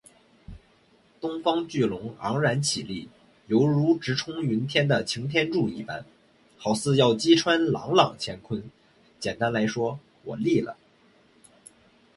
[1.21, 3.07] 东方巨龙昂然起立，
[3.45, 6.03] 犹如直冲云天的擎天柱一般，
[6.57, 8.63] 好似要击穿朗朗乾坤，
[9.19, 10.75] 简单来说，我立了